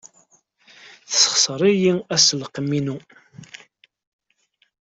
[1.07, 2.97] Tessexṣer-iyi aselkim-inu.